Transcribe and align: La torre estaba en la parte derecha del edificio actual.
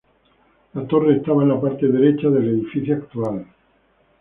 La 0.73 0.87
torre 0.87 1.15
estaba 1.17 1.43
en 1.43 1.49
la 1.49 1.61
parte 1.61 1.87
derecha 1.87 2.27
del 2.29 2.49
edificio 2.49 2.95
actual. 2.95 3.45